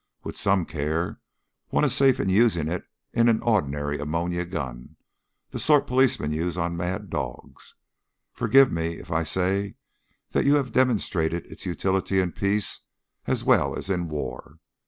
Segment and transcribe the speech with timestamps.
[0.23, 1.19] With some care
[1.69, 4.95] one is safe in using it in an ordinary ammonia gun
[5.51, 7.75] the sort policemen use on mad dogs.
[8.33, 9.75] Forgive me, if I say
[10.31, 12.79] that you have demonstrated its utility in peace
[13.27, 14.57] as well as in war.